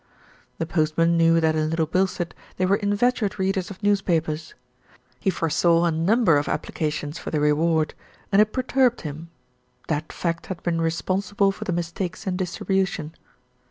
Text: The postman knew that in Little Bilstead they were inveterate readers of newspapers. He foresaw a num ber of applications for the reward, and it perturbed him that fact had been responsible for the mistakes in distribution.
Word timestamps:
The 0.57 0.65
postman 0.65 1.15
knew 1.15 1.39
that 1.39 1.55
in 1.55 1.69
Little 1.69 1.85
Bilstead 1.85 2.33
they 2.57 2.65
were 2.65 2.77
inveterate 2.77 3.37
readers 3.37 3.69
of 3.69 3.83
newspapers. 3.83 4.55
He 5.19 5.29
foresaw 5.29 5.83
a 5.85 5.91
num 5.91 6.25
ber 6.25 6.37
of 6.37 6.49
applications 6.49 7.19
for 7.19 7.29
the 7.29 7.39
reward, 7.39 7.93
and 8.31 8.41
it 8.41 8.51
perturbed 8.51 9.01
him 9.01 9.29
that 9.89 10.11
fact 10.11 10.47
had 10.47 10.63
been 10.63 10.81
responsible 10.81 11.51
for 11.51 11.65
the 11.65 11.71
mistakes 11.71 12.25
in 12.25 12.35
distribution. 12.35 13.13